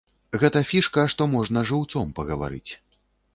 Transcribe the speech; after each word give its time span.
Гэта 0.43 0.61
фішка, 0.69 1.03
што 1.15 1.27
можна 1.35 1.63
жыўцом 1.73 2.15
пагаварыць. 2.21 2.71